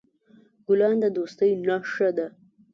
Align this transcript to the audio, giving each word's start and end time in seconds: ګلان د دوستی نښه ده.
ګلان 0.67 0.95
د 1.03 1.05
دوستی 1.17 1.51
نښه 1.65 2.09
ده. 2.17 2.27